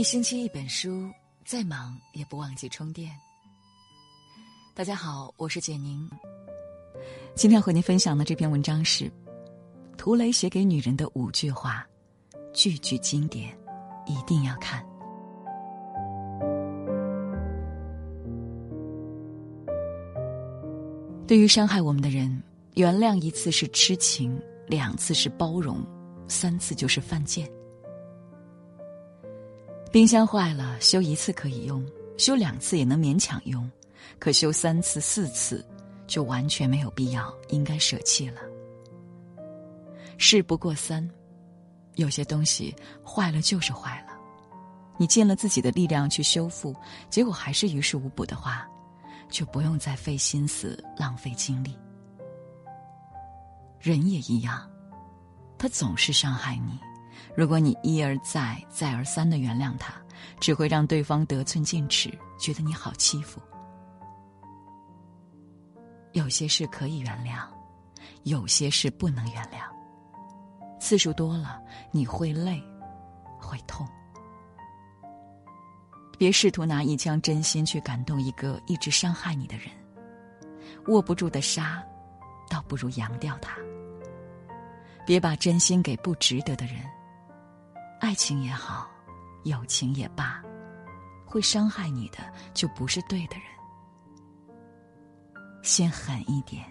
[0.00, 1.10] 一星期一本书，
[1.44, 3.12] 再忙也不忘记充电。
[4.74, 6.08] 大家好，我是简宁。
[7.34, 9.12] 今天和您分享的这篇文章是
[9.98, 11.86] 涂雷写给女人的五句话，
[12.54, 13.54] 句句经典，
[14.06, 14.82] 一定要看。
[21.26, 22.42] 对于伤害我们的人，
[22.76, 25.84] 原谅一次是痴情，两次是包容，
[26.26, 27.46] 三次就是犯贱。
[29.92, 31.84] 冰箱坏了，修一次可以用，
[32.16, 33.68] 修两次也能勉强用，
[34.20, 35.66] 可修三次、四次，
[36.06, 38.40] 就完全没有必要，应该舍弃了。
[40.16, 41.08] 事不过三，
[41.96, 42.72] 有些东西
[43.04, 44.16] 坏了就是坏了，
[44.96, 46.72] 你尽了自己的力量去修复，
[47.10, 48.68] 结果还是于事无补的话，
[49.28, 51.76] 就不用再费心思、浪费精力。
[53.80, 54.70] 人也一样，
[55.58, 56.78] 他总是伤害你。
[57.36, 59.94] 如果你一而再、再而三的原谅他，
[60.38, 63.40] 只会让对方得寸进尺，觉得你好欺负。
[66.12, 67.46] 有些事可以原谅，
[68.24, 69.60] 有些事不能原谅。
[70.80, 71.60] 次数多了，
[71.92, 72.62] 你会累，
[73.38, 73.86] 会痛。
[76.18, 79.68] 别试图拿一腔真心去感动一个一直伤害你的人。
[80.88, 81.82] 握不住的沙，
[82.48, 83.56] 倒不如扬掉它。
[85.06, 86.76] 别把真心给不值得的人。
[88.00, 88.90] 爱情也好，
[89.44, 90.42] 友情也罢，
[91.26, 92.18] 会伤害你的
[92.54, 93.44] 就不是对的人。
[95.62, 96.64] 先狠一点，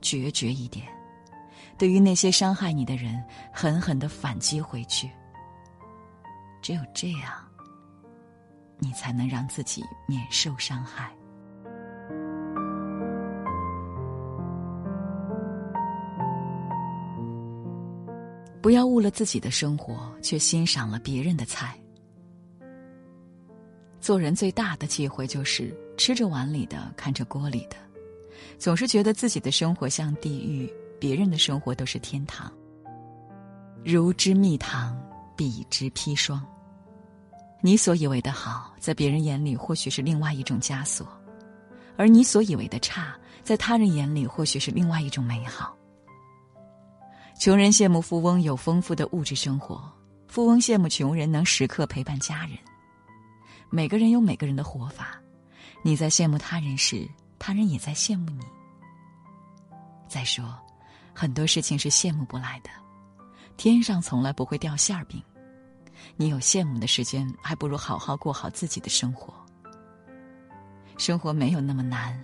[0.00, 0.86] 决绝一点，
[1.78, 3.24] 对于那些伤害你的人，
[3.54, 5.08] 狠狠的反击回去。
[6.60, 7.32] 只有这样，
[8.78, 11.12] 你才能让自己免受伤害。
[18.62, 21.76] 不要误了自己的生活，却欣赏了别人的菜。
[24.00, 27.76] 做人最大的忌讳就是吃着碗里的，看着锅里的，
[28.58, 32.52] 总是觉得自己的生活像地狱，别人的生活都是天堂。
[33.84, 34.96] 如之蜜糖，
[35.36, 36.40] 彼之砒霜。
[37.60, 41.04] 你所以为的好，在别人眼里或许是另外一种枷锁；
[41.96, 45.76] 而你所以为的差，在他人眼里或许是另外一种美好。
[47.42, 49.92] 穷人羡慕富翁有丰富的物质生活，
[50.28, 52.56] 富翁羡慕穷人能时刻陪伴家人。
[53.68, 55.20] 每个人有每个人的活法，
[55.82, 57.04] 你在羡慕他人时，
[57.40, 58.44] 他人也在羡慕你。
[60.06, 60.56] 再说，
[61.12, 62.70] 很多事情是羡慕不来的，
[63.56, 65.20] 天上从来不会掉馅儿饼。
[66.14, 69.34] 你有羡慕的时间，还不如好好过好自己的生活。
[70.96, 72.16] 生活没有那么难，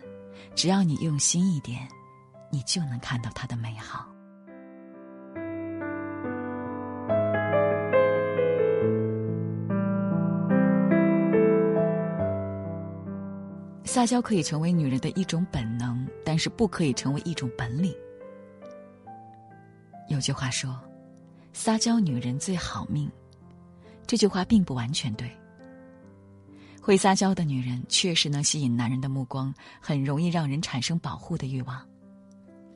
[0.55, 1.89] 只要你用心一点，
[2.53, 4.07] 你就能看到它的美好。
[13.89, 17.91] 撒娇可以成为女人的一种本能，但是不可以成为一种本领。
[20.11, 20.79] 有句话说
[21.55, 23.11] ：“撒娇女人最好命。”
[24.07, 25.35] 这句话并不完全对。
[26.83, 31.83] 会撒娇的女人确实能吸引男人的目光，很容易让人产生保护的欲望。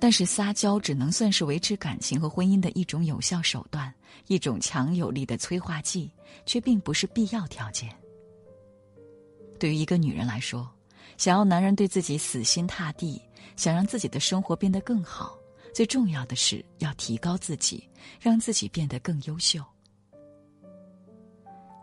[0.01, 3.93] 但是撒娇只能算是维持感情和婚姻的一种有效手段，
[4.29, 6.11] 一种强有力的催化剂，
[6.47, 7.95] 却并不是必要条件。
[9.61, 10.67] 对于一个女人来说，
[11.17, 13.21] 想要男人对自己死心塌地，
[13.57, 15.37] 想让自己的生活变得更好，
[15.75, 17.89] 最重要的是要提高自己，
[18.21, 19.63] 让自己变得更优秀。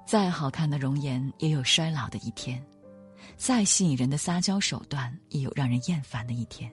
[0.05, 2.63] 再好看的容颜也有衰老的一天，
[3.37, 6.71] 再吸引人的撒娇手段也有让人厌烦的一天。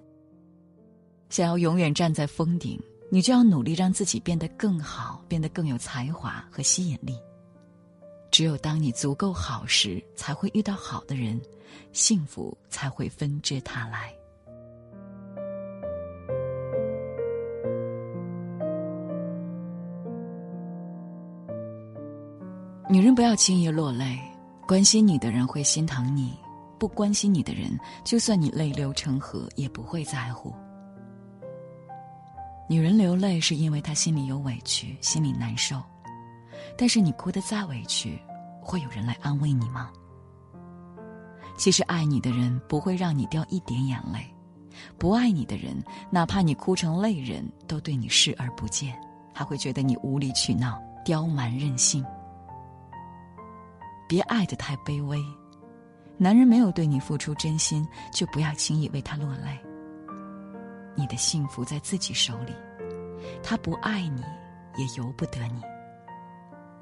[1.29, 2.81] 想要永远站在峰顶，
[3.11, 7.19] 你就要努力让自己变得更好，变得更有才华和吸引力。
[8.37, 11.41] 只有当你足够好时，才会遇到好的人，
[11.95, 14.13] 幸福才会纷至沓来。
[22.91, 24.21] 女人不要轻易落泪，
[24.69, 26.35] 关心你的人会心疼你，
[26.79, 27.71] 不关心你的人，
[28.05, 30.55] 就算你泪流成河，也不会在乎。
[32.69, 35.83] 女人流泪是因为她心里有委屈，心里难受。
[36.77, 38.19] 但是你哭得再委屈，
[38.67, 39.93] 会有人来安慰你吗？
[41.57, 44.27] 其实爱你的人不会让你掉一点眼泪，
[44.99, 45.81] 不爱你的人，
[46.11, 49.01] 哪怕你哭成泪人，都对你视而不见，
[49.33, 52.05] 还会觉得你无理取闹、刁蛮任性。
[54.09, 55.25] 别爱得太卑微，
[56.19, 59.59] 男人没有对你付出真心，就不要轻易为他落泪。
[60.97, 62.53] 你的幸福在自己手里，
[63.45, 64.23] 他不爱你，
[64.77, 65.63] 也由不得你。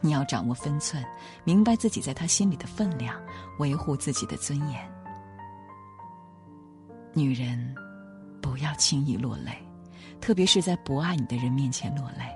[0.05, 1.03] 你要掌握分寸，
[1.45, 3.19] 明白自己在他心里的分量，
[3.59, 4.93] 维护自己的尊严。
[7.15, 7.75] 女人，
[8.43, 9.57] 不要轻易落泪，
[10.21, 12.31] 特别是在不爱你的人面前落泪。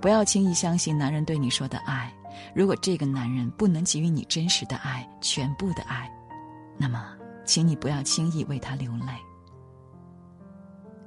[0.00, 2.10] 不要轻易相信男人对你说的爱，
[2.54, 6.10] 如果这个男人不能给予你真实的爱、全部的爱，
[6.78, 7.14] 那么，
[7.44, 9.12] 请你不要轻易为他流泪。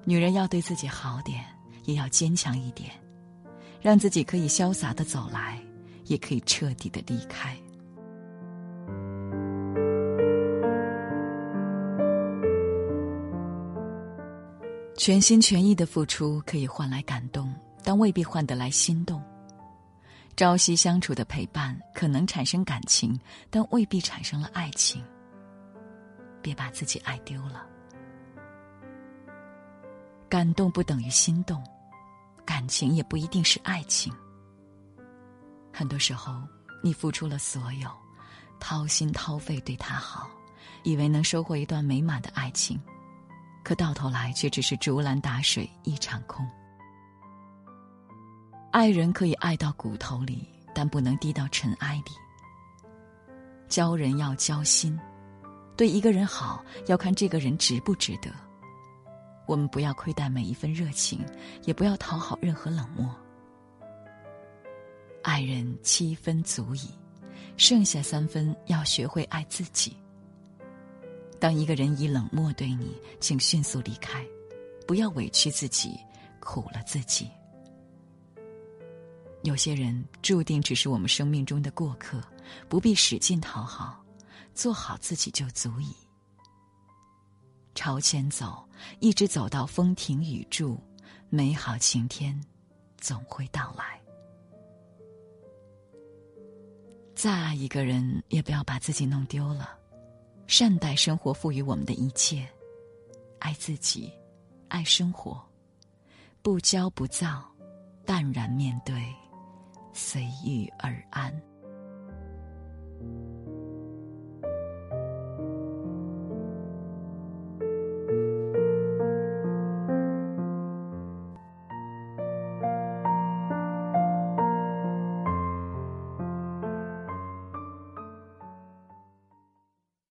[0.06, 1.44] 女人要对自己好点，
[1.86, 2.92] 也要坚强一点。
[3.84, 5.60] 让自己可以潇洒的走来，
[6.06, 7.54] 也可以彻底的离开。
[14.96, 17.54] 全心全意的付出可以换来感动，
[17.84, 19.22] 但未必换得来心动。
[20.38, 23.20] 朝夕相处的陪伴可能产生感情，
[23.50, 25.04] 但未必产生了爱情。
[26.42, 27.68] 别把自己爱丢了。
[30.30, 31.62] 感动不等于心动。
[32.46, 34.14] 感情也不一定是爱情。
[35.72, 36.34] 很多时候，
[36.84, 37.90] 你付出了所有，
[38.60, 40.30] 掏心掏肺对他好，
[40.84, 42.80] 以为能收获一段美满的爱情，
[43.64, 46.48] 可到头来却只是竹篮打水一场空。
[48.72, 52.12] 爱人可以爱到骨头里，但不能滴到尘埃里。
[53.70, 55.00] 交人要交心，
[55.76, 58.32] 对一个人好要看这个人值不值得。
[59.46, 61.20] 我们不要亏待每一份热情，
[61.64, 63.14] 也不要讨好任何冷漠。
[65.22, 66.90] 爱人七分足矣，
[67.58, 69.96] 剩下三分要学会爱自己。
[71.40, 74.26] 当一个人以冷漠对你，请迅速离开，
[74.88, 76.00] 不要委屈自己，
[76.40, 77.30] 苦了自己。
[79.44, 82.22] 有些人注定只是我们生命中的过客，
[82.70, 84.02] 不必使劲讨好，
[84.54, 85.94] 做好自己就足矣。
[87.84, 88.64] 朝前走，
[89.02, 90.80] 一直走到风停雨住，
[91.30, 92.42] 美好晴天
[92.96, 94.02] 总会到来。
[97.14, 99.78] 再爱一个人，也不要把自己弄丢了，
[100.48, 102.48] 善待生活赋予我们的一切，
[103.40, 104.10] 爱自己，
[104.70, 105.44] 爱生活，
[106.42, 107.44] 不骄不躁，
[108.06, 109.14] 淡然面对，
[109.92, 111.38] 随遇而安。